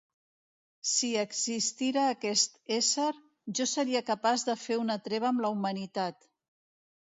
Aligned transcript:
Si 0.91 1.09
existira 1.23 2.05
aquest 2.13 2.57
ésser, 2.79 3.07
jo 3.61 3.69
seria 3.75 4.03
capaç 4.09 4.49
de 4.51 4.57
fer 4.65 4.81
una 4.87 4.99
treva 5.11 5.33
amb 5.33 5.47
la 5.47 5.55
humanitat. 5.59 6.31